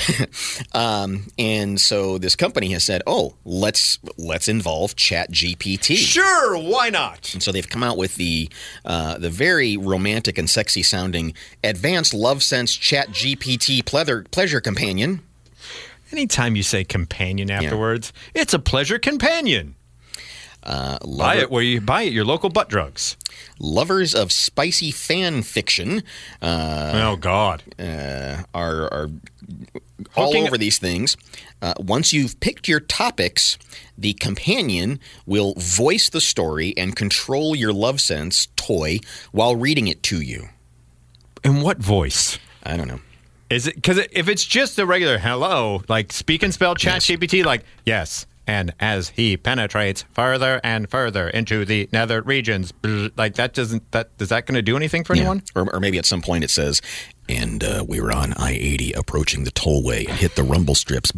[0.72, 6.88] um, and so this company has said, "Oh, let's let's involve Chat GPT." Sure, why
[6.90, 7.32] not?
[7.34, 8.48] And so they've come out with the
[8.84, 15.20] uh, the very romantic and sexy sounding Advanced Love Sense Chat GPT pleasure pleasure companion.
[16.10, 19.74] Anytime you say companion afterwards, it's a pleasure companion.
[20.68, 23.16] Uh, Buy it where you buy it your local butt drugs.
[23.58, 26.02] lovers of spicy fan fiction
[26.42, 27.62] uh, oh God.
[27.80, 29.08] are are
[30.14, 31.16] all Hooking- over these things.
[31.62, 33.56] Uh, once you've picked your topics,
[33.96, 38.98] the companion will voice the story and control your love sense toy
[39.32, 40.50] while reading it to you.
[41.42, 42.38] In what voice?
[42.62, 43.00] I don't know.
[43.50, 47.42] Is it because if it's just a regular hello, like speak and spell chat GPT,
[47.44, 52.72] like yes, and as he penetrates further and further into the nether regions,
[53.16, 55.42] like that doesn't that is that going to do anything for anyone?
[55.54, 56.80] Or, or maybe at some point it says,
[57.28, 61.12] and uh, we were on I 80 approaching the tollway and hit the rumble strips.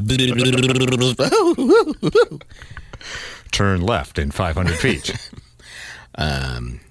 [3.53, 5.31] Turn left in 500 feet.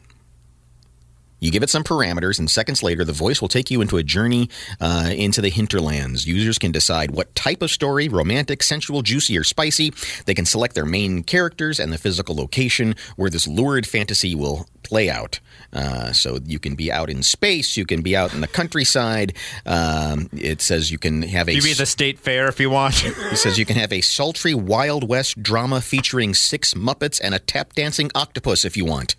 [1.40, 4.04] You give it some parameters, and seconds later, the voice will take you into a
[4.04, 4.50] journey
[4.82, 6.28] uh, into the hinterlands.
[6.28, 9.94] Users can decide what type of story romantic, sensual, juicy, or spicy.
[10.26, 14.68] They can select their main characters and the physical location where this lurid fantasy will
[14.84, 15.40] play out.
[15.72, 19.34] Uh, so you can be out in space, you can be out in the countryside.
[19.66, 21.54] Um, it says you can have a.
[21.54, 23.04] you be the state fair if you want.
[23.30, 27.40] It says you can have a sultry Wild West drama featuring six Muppets and a
[27.40, 29.16] tap dancing octopus if you want.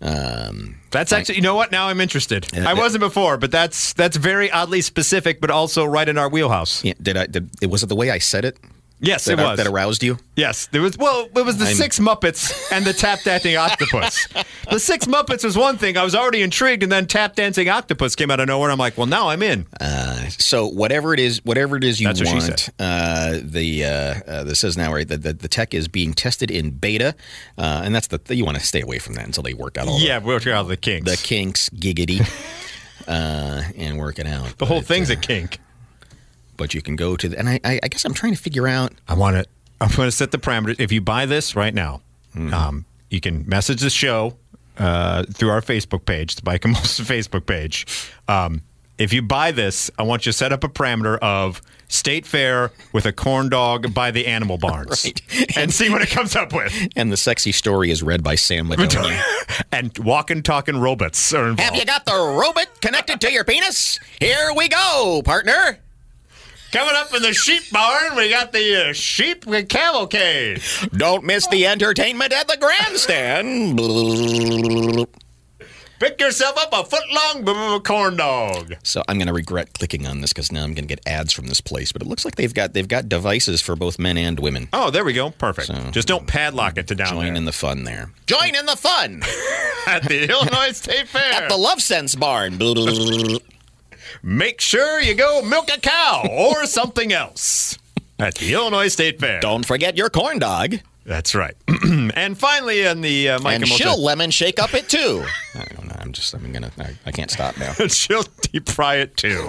[0.00, 1.72] Um, That's actually, you know what?
[1.72, 2.46] Now I'm interested.
[2.54, 6.28] Yeah, I wasn't before, but that's that's very oddly specific, but also right in our
[6.28, 6.84] wheelhouse.
[6.84, 7.26] yeah, did I?
[7.26, 8.58] Did, was it the way I said it
[9.00, 9.56] Yes, that, it was.
[9.58, 10.18] that aroused you?
[10.34, 10.98] Yes, there was.
[10.98, 14.26] Well, it was the I'm- six Muppets and the tap dancing octopus.
[14.70, 15.96] the six Muppets was one thing.
[15.96, 18.70] I was already intrigued, and then tap dancing octopus came out of nowhere.
[18.70, 19.66] I'm like, well, now I'm in.
[20.30, 24.60] So whatever it is, whatever it is you That's want, uh, the uh, uh, this
[24.60, 27.14] says now right that the, the tech is being tested in beta,
[27.56, 29.88] uh, and that's the you want to stay away from that until they work out
[29.88, 31.04] all yeah, we'll try out the kinks.
[31.10, 32.20] the, the kinks, giggity,
[33.08, 34.58] uh, and work it out.
[34.58, 35.58] the whole But, thing's uh, a kink.
[36.58, 38.68] But you can go to the, and I, I, I guess I'm trying to figure
[38.68, 38.92] out.
[39.08, 39.46] I want to.
[39.80, 40.78] I'm going to set the parameters.
[40.78, 42.02] If you buy this right now,
[42.34, 42.52] Hmm.
[42.52, 44.36] um, you can message the show
[44.76, 47.86] uh, through our Facebook page, the Bike and Molson Facebook page.
[48.28, 48.60] Um,
[48.98, 52.70] if you buy this, I want you to set up a parameter of state fair
[52.92, 55.56] with a corn dog by the animal barns Right.
[55.56, 56.74] and see what it comes up with.
[56.96, 59.18] And the sexy story is read by Sam Madoni.
[59.72, 61.60] and walk walking, talking robots are involved.
[61.60, 63.98] Have you got the robot connected to your penis?
[64.20, 65.78] Here we go, partner.
[66.72, 70.60] Coming up in the sheep barn, we got the uh, sheep cavalcade.
[70.92, 73.78] Don't miss the entertainment at the grandstand.
[75.98, 78.74] Pick yourself up a foot long b- b- corn dog.
[78.84, 81.32] So I'm going to regret clicking on this because now I'm going to get ads
[81.32, 81.90] from this place.
[81.90, 84.68] But it looks like they've got they've got devices for both men and women.
[84.72, 85.30] Oh, there we go.
[85.30, 85.66] Perfect.
[85.68, 87.34] So- Just don't padlock it to down Join there.
[87.34, 88.10] in the fun there.
[88.26, 89.22] Join in the fun
[89.88, 91.32] at the Illinois State Fair.
[91.32, 92.58] at the Love Sense Barn.
[94.22, 97.78] Make sure you go milk a cow or something else
[98.18, 99.40] at the Illinois State Fair.
[99.40, 100.76] Don't forget your corn dog.
[101.04, 101.54] That's right.
[102.14, 105.24] and finally, in the uh, Mike And and she'll lemon shake up it too.
[105.54, 105.96] I don't know.
[105.98, 107.72] I'm just I'm gonna I, I can't stop now.
[107.88, 109.48] she'll deep fry it too.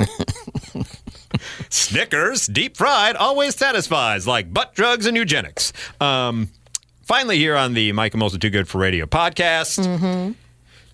[1.69, 5.73] Snickers, deep fried, always satisfies, like butt drugs and eugenics.
[5.99, 6.49] Um,
[7.03, 10.35] finally, here on the Mike and Molson Too Good for Radio podcast.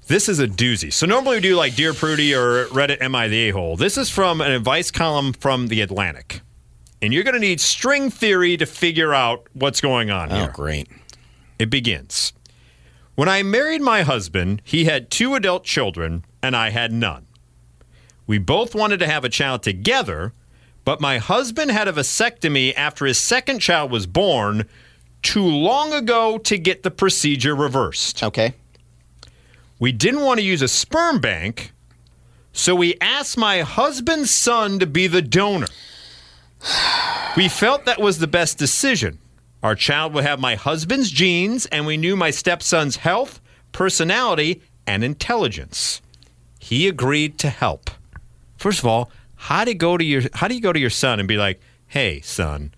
[0.08, 0.94] This is a doozy.
[0.94, 3.76] So normally we do like Dear Prudie or Reddit Am I the A-hole?
[3.76, 6.42] This is from an advice column from The Atlantic.
[7.02, 10.50] And you're going to need string theory to figure out what's going on Oh here.
[10.50, 10.88] great.
[11.58, 12.34] It begins.
[13.16, 17.26] When I married my husband, he had two adult children and I had none.
[18.28, 20.34] We both wanted to have a child together,
[20.84, 24.68] but my husband had a vasectomy after his second child was born
[25.24, 28.22] too long ago to get the procedure reversed.
[28.22, 28.54] Okay.
[29.80, 31.74] We didn't want to use a sperm bank,
[32.54, 35.68] so we asked my husband's son to be the donor.
[37.36, 39.20] We felt that was the best decision.
[39.62, 45.04] Our child would have my husband's genes, and we knew my stepson's health, personality, and
[45.04, 46.02] intelligence.
[46.60, 47.90] He agreed to help.
[48.58, 50.90] First of all, how do you go to your how do you go to your
[50.90, 52.74] son and be like, "Hey, son,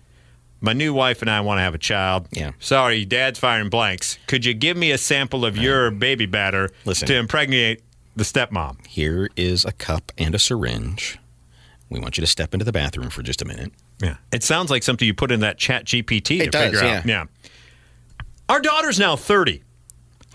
[0.60, 2.26] my new wife and I want to have a child.
[2.30, 2.52] Yeah.
[2.58, 4.18] Sorry, dad's firing blanks.
[4.26, 7.06] Could you give me a sample of your baby batter Listen.
[7.08, 7.82] to impregnate
[8.16, 8.84] the stepmom?
[8.86, 11.18] Here is a cup and a syringe.
[11.90, 13.72] We want you to step into the bathroom for just a minute.
[14.02, 14.16] Yeah.
[14.32, 17.06] It sounds like something you put in that chat GPT It to does, figure out.
[17.06, 17.24] Yeah.
[18.48, 19.62] Our daughter's now 30.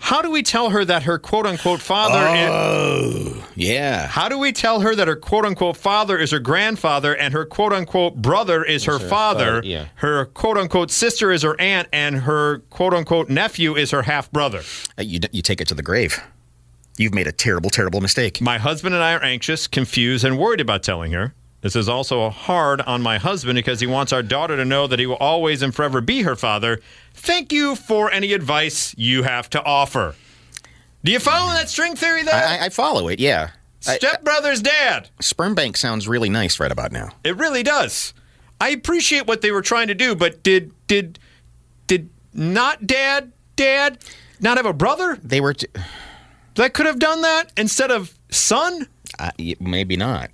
[0.04, 4.06] How do we tell her that her quote unquote father is, Oh, yeah.
[4.06, 7.46] how do we tell her that her quote unquote father is her grandfather and her
[7.46, 9.86] quote unquote brother is her her father, father, yeah.
[9.96, 14.30] her quote unquote sister is her aunt, and her quote unquote nephew is her half
[14.30, 14.60] brother?
[14.98, 16.20] Uh, You, you take it to the grave.
[16.98, 18.42] You've made a terrible, terrible mistake.
[18.42, 21.32] My husband and I are anxious, confused, and worried about telling her.
[21.64, 24.98] This is also hard on my husband because he wants our daughter to know that
[24.98, 26.82] he will always and forever be her father.
[27.14, 30.14] Thank you for any advice you have to offer.
[31.02, 32.34] Do you follow that string theory there?
[32.34, 33.52] I, I- follow it, yeah.
[33.80, 35.08] Stepbrother's dad.
[35.22, 37.12] sperm bank sounds really nice right about now.
[37.24, 38.12] It really does.
[38.60, 41.18] I appreciate what they were trying to do, but did did
[41.86, 43.98] did not dad dad
[44.38, 45.66] not have a brother They were, t-
[46.56, 48.86] that could have done that instead of son?
[49.18, 50.30] uh, maybe not.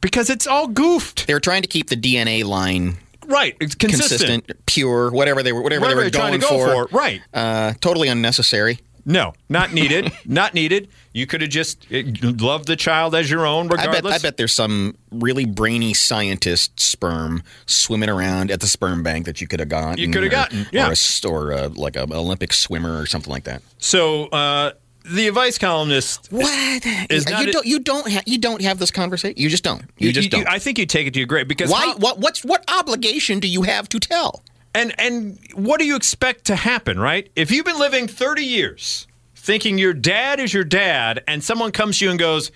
[0.00, 1.26] Because it's all goofed.
[1.26, 2.96] They were trying to keep the DNA line
[3.28, 3.56] Right.
[3.60, 4.46] It's consistent.
[4.46, 6.48] consistent, pure, whatever they were, whatever, Whatever they were going go
[6.86, 6.96] for.
[6.96, 7.20] Right.
[7.32, 8.78] Uh, totally unnecessary.
[9.04, 10.12] No, not needed.
[10.26, 10.88] not needed.
[11.12, 14.14] You could have just uh, loved the child as your own, I bet, regardless.
[14.14, 19.40] I bet there's some really brainy scientist sperm swimming around at the sperm bank that
[19.40, 19.98] you could have gotten.
[19.98, 20.88] You could have gotten, yeah.
[20.88, 23.62] or, a, or a, like an Olympic swimmer or something like that.
[23.78, 24.72] So uh,
[25.10, 26.28] the advice columnist.
[26.30, 26.86] What?
[27.10, 29.34] Is you, not a- don't you don't ha- you don't have this conversation.
[29.40, 29.82] You just don't.
[29.98, 30.46] You just don't.
[30.48, 31.80] I think you take it to your grave because Why?
[31.80, 32.18] how- what?
[32.18, 34.42] What's what obligation do you have to tell?
[34.74, 37.30] and and what do you expect to happen, right?
[37.34, 41.98] If you've been living 30 years thinking your dad is your dad, and someone comes
[41.98, 42.50] to you and goes,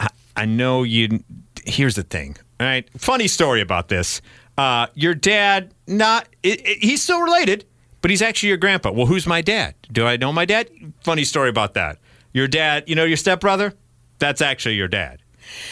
[0.00, 1.22] I, I know you.
[1.66, 2.88] Here's the thing, all right?
[2.98, 4.22] Funny story about this.
[4.56, 7.66] Uh, your dad, not it, it- he's still related,
[8.00, 8.90] but he's actually your grandpa.
[8.92, 9.74] Well, who's my dad?
[9.92, 10.70] Do I know my dad?
[11.02, 11.98] Funny story about that.
[12.32, 13.74] Your dad, you know your stepbrother?
[14.18, 15.20] That's actually your dad.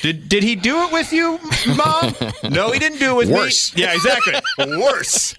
[0.02, 1.38] Did did he do it with you,
[1.76, 2.14] mom?
[2.52, 3.74] no, he didn't do it with Worse.
[3.76, 3.82] me.
[3.82, 4.34] Yeah, exactly.
[4.80, 5.34] Worse.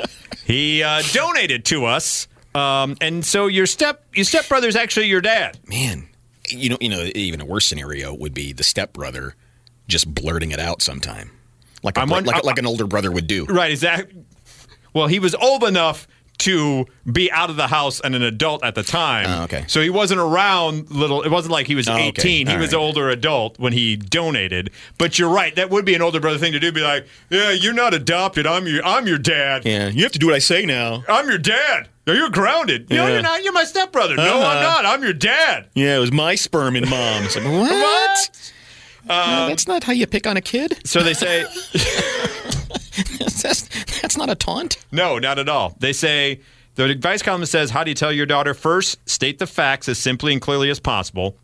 [0.45, 5.57] He uh, donated to us, um, and so your step your stepbrother's actually your dad.
[5.67, 6.07] Man,
[6.49, 9.35] you know, you know, even a worse scenario would be the stepbrother
[9.87, 11.31] just blurting it out sometime,
[11.81, 13.45] like a, I'm on- like, I- a- like an older brother would do.
[13.45, 14.23] Right, exactly.
[14.93, 16.07] Well, he was old enough
[16.39, 19.25] to be out of the house and an adult at the time.
[19.27, 19.65] Oh, okay.
[19.67, 21.23] So he wasn't around little.
[21.23, 22.07] It wasn't like he was Oh, okay.
[22.09, 22.47] 18.
[22.47, 22.79] He All was right.
[22.79, 24.69] older adult when he donated.
[24.99, 25.55] But you're right.
[25.55, 26.71] That would be an older brother thing to do.
[26.71, 28.45] Be like, yeah, you're not adopted.
[28.45, 29.63] I'm your I'm your dad.
[29.65, 31.03] Yeah, you have to do what I say now.
[31.09, 31.89] I'm your dad.
[32.05, 32.89] No, you're grounded.
[32.89, 33.43] No, you're not.
[33.43, 34.15] You're my stepbrother.
[34.15, 34.47] No, Uh-huh.
[34.47, 34.85] I'm not.
[34.85, 35.67] I'm your dad.
[35.73, 37.23] Yeah, it was my sperm and mom.
[37.23, 38.51] It's like, what?
[39.07, 40.77] No, that's not how you pick on a kid.
[40.85, 41.45] So they say,
[43.41, 44.77] that's, that's not a taunt.
[44.91, 45.75] no, not at all.
[45.79, 46.41] They say,
[46.75, 48.53] the advice column says, how do you tell your daughter?
[48.53, 51.35] First, state the facts as simply and clearly as possible.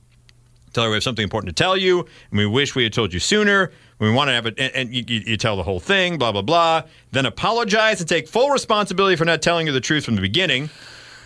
[0.74, 3.14] Tell her we have something important to tell you, and we wish we had told
[3.14, 3.72] you sooner.
[4.00, 6.42] We want to have it, and, and you, you, tell the whole thing, blah, blah,
[6.42, 6.84] blah.
[7.12, 10.70] Then apologize and take full responsibility for not telling her the truth from the beginning.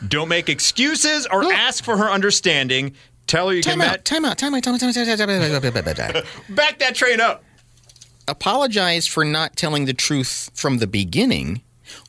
[0.08, 2.93] Don't make excuses or ask for her understanding.
[3.25, 5.10] Tell her you Time can out, time out, time out, time out, time out, time
[5.10, 6.56] out, time out, time out, time out.
[6.56, 7.43] back that train up.
[8.27, 11.61] Apologize for not telling the truth from the beginning.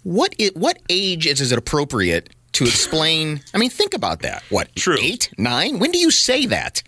[0.03, 3.41] What i what age is is it appropriate to explain?
[3.55, 4.43] I mean, think about that.
[4.51, 4.75] What?
[4.75, 4.97] True.
[5.01, 5.79] Eight, nine?
[5.79, 6.83] When do you say that?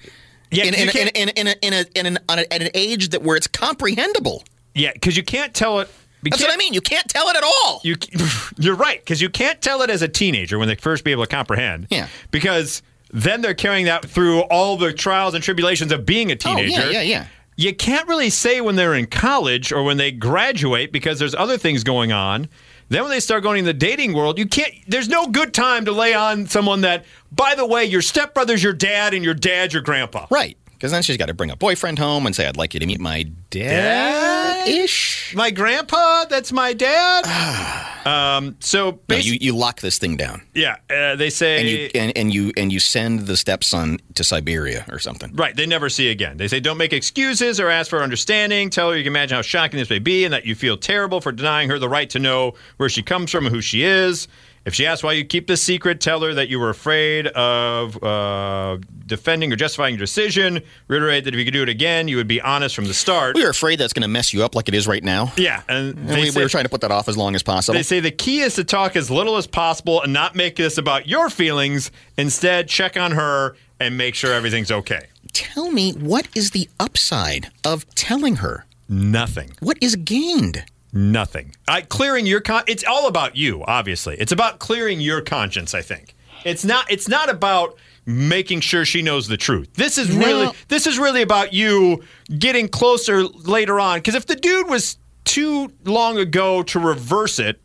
[0.51, 3.37] Yeah, in, in, in, in, a, in, a, in an, at an age that where
[3.37, 4.43] it's comprehensible.
[4.75, 5.89] yeah, because you can't tell it.
[6.25, 6.75] That's what I mean.
[6.75, 7.81] You can't tell it at all.
[7.85, 7.97] You,
[8.59, 11.25] you're right because you can't tell it as a teenager when they first be able
[11.25, 11.87] to comprehend.
[11.91, 12.09] Yeah.
[12.33, 16.37] Because then they're carrying that through all the trials and tribulations of being a oh
[16.37, 16.91] teenager.
[16.91, 17.27] yeah, yeah, yeah.
[17.57, 21.59] You can't really say when they're in college or when they graduate because there's other
[21.59, 22.49] things going on.
[22.89, 24.73] Then when they start going in the dating world, you can't.
[24.89, 28.73] There's no good time to lay on someone that, by the way, your stepbrother's your
[28.73, 30.27] dad and your dad's your grandpa.
[30.31, 30.57] Right.
[30.81, 32.87] Because then she's got to bring a boyfriend home and say, "I'd like you to
[32.87, 35.35] meet my dad." Ish.
[35.37, 38.07] My grandpa, that's my dad.
[38.07, 41.91] um, so No, you, you lock this thing down, yeah, uh, they say and you
[41.95, 45.35] and, and you and you send the stepson to Siberia or something.
[45.35, 46.39] Right, they never see again.
[46.39, 48.71] They say don't make excuses or ask for understanding.
[48.71, 51.21] Tell her you can imagine how shocking this may be and that you feel terrible
[51.21, 54.29] for denying her the right to know where she comes from and who she is.
[54.67, 58.03] If she asks why you keep this secret, tell her that you were afraid of
[58.03, 60.61] uh, defending or justifying your decision.
[60.87, 63.37] Reiterate that if you could do it again, you would be honest from the start.
[63.37, 65.33] We were afraid that's going to mess you up like it is right now.
[65.39, 67.43] Yeah, and And we, say, we were trying to put that off as long as
[67.43, 67.75] possible.
[67.79, 70.77] they say the key is to talk as little as possible and not make this
[70.77, 71.91] about your feelings.
[72.19, 75.07] Instead, check on her and make sure everything's okay.
[75.33, 78.67] Tell me, what is the upside of telling her?
[78.91, 79.53] Nothing.
[79.61, 80.65] What is gained?
[80.93, 81.55] Nothing.
[81.69, 82.63] I, clearing your con.
[82.67, 83.65] It's all about you.
[83.65, 85.75] Obviously, it's about clearing your conscience.
[85.75, 86.91] I think it's not.
[86.91, 87.77] It's not about
[88.07, 89.73] making sure she knows the truth.
[89.75, 90.47] This is really.
[90.47, 90.53] No.
[90.69, 92.03] This is really about you
[92.39, 93.99] getting closer later on.
[93.99, 97.61] Because if the dude was too long ago to reverse it,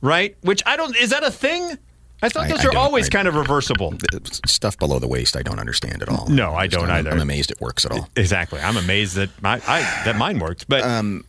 [0.00, 0.36] right?
[0.40, 0.96] Which I don't.
[0.96, 1.78] Is that a thing?
[2.20, 3.94] I thought those I are always I- kind of reversible.
[4.46, 6.26] Stuff below the waist, I don't understand at all.
[6.28, 7.12] No, I Just- don't I'm- either.
[7.14, 8.08] I'm amazed it works at all.
[8.16, 8.58] Exactly.
[8.60, 11.24] I'm amazed that my I, that mine worked, but um,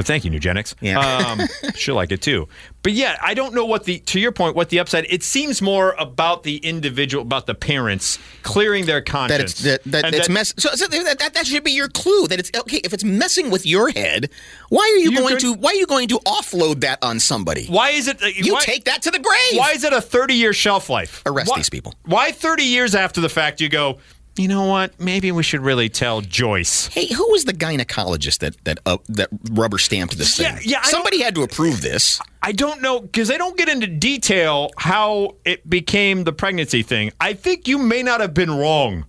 [0.00, 0.74] but thank you, Nugenix.
[0.80, 0.98] Yeah.
[0.98, 1.42] um,
[1.74, 2.48] she'll like it too.
[2.82, 5.04] But yeah, I don't know what the to your point what the upside.
[5.10, 9.50] It seems more about the individual, about the parents clearing their That conscience.
[9.52, 10.54] it's that, that it's that- mess.
[10.56, 12.26] So, so that, that that should be your clue.
[12.28, 14.30] That it's okay if it's messing with your head.
[14.70, 17.20] Why are you, You going could- to Why are you going to offload that on
[17.20, 17.66] somebody?
[17.66, 18.22] Why is it?
[18.22, 19.58] You why, take that to the grave.
[19.58, 21.22] Why is it a 30 year shelf life?
[21.26, 21.92] Arrest Why- these people.
[22.06, 23.98] Why 30 years after the fact you go?
[24.36, 24.98] You know what?
[25.00, 26.86] Maybe we should really tell Joyce.
[26.86, 30.62] Hey, who was the gynecologist that that uh, that rubber stamped this Yeah, thing?
[30.70, 32.20] yeah, I Somebody had to approve this.
[32.42, 37.12] I don't know because they don't get into detail how it became the pregnancy thing.
[37.20, 39.04] I think you may not have been wrong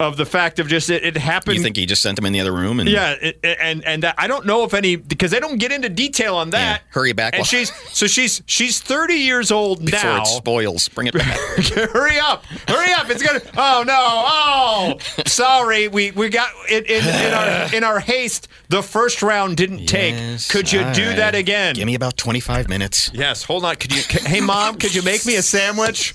[0.00, 1.56] of the fact of just it, it happened.
[1.56, 2.78] You think he just sent him in the other room?
[2.80, 5.58] And yeah, it, it- and and that, I don't know if any because they don't
[5.58, 6.82] get into detail on that.
[6.82, 10.22] Yeah, hurry back And she's so she's she's thirty years old before now.
[10.22, 11.36] it spoils, bring it back.
[11.90, 12.44] hurry up!
[12.68, 13.10] Hurry up!
[13.10, 13.40] It's gonna.
[13.56, 13.96] Oh no!
[13.98, 15.88] Oh, sorry.
[15.88, 18.48] We we got in, in, in our in our haste.
[18.68, 20.14] The first round didn't take.
[20.14, 21.16] Yes, Could you do right.
[21.16, 21.74] that again?
[21.74, 23.10] Give me about twenty five minutes.
[23.14, 23.76] Yes, hold on.
[23.76, 24.02] Could you?
[24.20, 26.14] Hey, mom, could you make me a sandwich?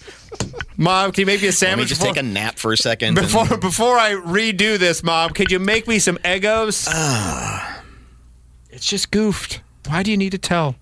[0.78, 1.52] Mom, can you make me a sandwich?
[1.52, 3.17] Let me sandwich just before, take a nap for a second.
[3.17, 5.04] and- before before I redo this?
[5.04, 6.88] Mom, could you make me some Eggos?
[8.69, 9.62] it's just goofed.
[9.88, 10.76] Why do you need to tell?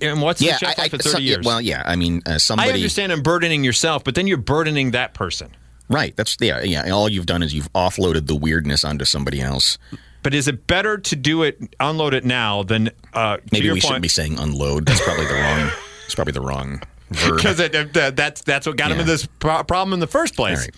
[0.00, 1.44] And what's yeah, the shelf I, I, life for thirty yeah, years?
[1.44, 1.82] well, yeah.
[1.84, 2.72] I mean, uh, I somebody.
[2.72, 5.50] understand I'm burdening yourself, but then you're burdening that person.
[5.90, 6.16] Right.
[6.16, 6.90] That's yeah, yeah.
[6.90, 9.78] All you've done is you've offloaded the weirdness onto somebody else.
[10.22, 13.74] But is it better to do it, unload it now than uh, to Maybe your
[13.74, 14.86] we point, shouldn't be saying unload.
[14.86, 15.70] That's probably the wrong.
[16.06, 16.88] It's probably the wrong verb.
[17.10, 19.02] Because it, it- that's that's what got him Yeah.
[19.02, 20.68] in this pro- problem in the first place.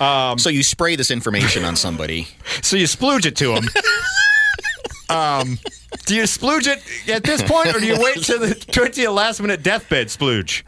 [0.00, 2.28] All Um, so you spray this information on somebody.
[2.62, 3.64] So you splooge it to him.
[5.08, 5.58] um,
[6.06, 9.06] do you splooge it at this point, or do you wait till the to the
[9.08, 10.62] last minute deathbed splooge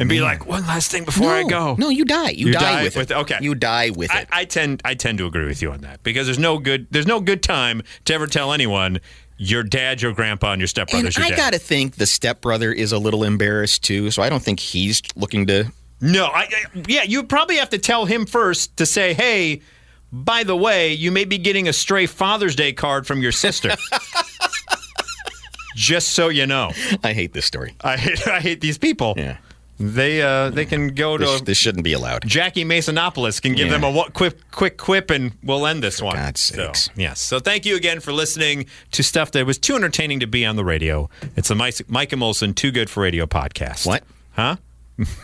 [0.00, 1.74] and be like, one last thing before I go?
[1.78, 2.30] no, you die.
[2.30, 3.16] You, You die, die with, with- it.
[3.18, 3.38] okay.
[3.40, 4.28] You die with I, it.
[4.32, 7.06] I tend I tend to agree with you on that because there's no good there's
[7.06, 9.00] no good time to ever tell anyone
[9.38, 12.92] your dad, your grandpa, and your and stepbrother's I got to think the stepbrother is
[12.92, 14.10] a little embarrassed too.
[14.10, 15.72] So I don't think he's looking to.
[16.00, 19.62] No, I, I yeah, you probably have to tell him first to say, hey.
[20.10, 23.72] By the way, you may be getting a stray Father's Day card from your sister.
[25.76, 26.72] Just so you know.
[27.04, 27.74] I hate this story.
[27.82, 29.12] I hate, I hate these people.
[29.18, 29.36] Yeah.
[29.80, 32.26] They uh, they can go to this shouldn't be allowed.
[32.26, 33.74] Jackie Masonopoulos can give Yeah.
[33.74, 36.16] them a what, quick quick quip and we'll end this one.
[36.16, 36.90] God's So, sakes.
[36.96, 37.20] yes.
[37.20, 40.56] So thank you again for listening to stuff that was too entertaining to be on
[40.56, 41.08] the radio.
[41.36, 43.86] It's the Mike, Mike and Molson Too Good for Radio podcast.
[43.86, 44.02] What?
[44.32, 44.56] Huh?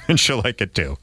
[0.06, 0.98] and she'll like it too.